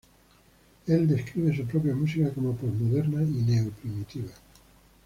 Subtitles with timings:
[0.87, 4.31] El describe su propia música como "postmoderna y neo-primitiva".